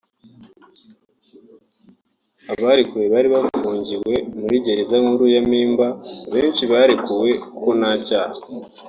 Abarekuwe 2.53 3.05
bari 3.13 3.27
bafungiwe 3.35 4.13
muri 4.39 4.55
gereza 4.65 4.95
nkuru 5.03 5.23
ya 5.33 5.41
Mpimba 5.47 5.87
benshi 6.33 6.63
barekuwe 6.71 7.29
kuko 7.43 7.67
nta 7.79 7.91
cyaha 8.05 8.39